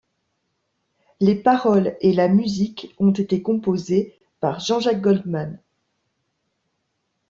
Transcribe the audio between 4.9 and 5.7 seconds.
Goldman.